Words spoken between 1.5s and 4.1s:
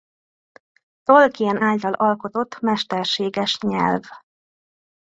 által alkotott mesterséges nyelv.